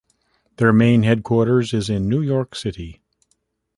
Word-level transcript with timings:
Their 0.55 0.73
main 0.73 1.03
headquarters 1.03 1.75
is 1.75 1.87
in 1.87 2.09
New 2.09 2.21
York 2.21 2.55
City. 2.55 3.03